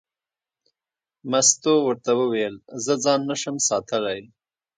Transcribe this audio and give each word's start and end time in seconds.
مستو 1.29 1.73
ورته 1.87 2.11
وویل: 2.21 2.55
زه 2.83 2.93
ځان 3.03 3.19
نه 3.29 3.35
شم 3.41 3.55
ساتلی. 3.67 4.19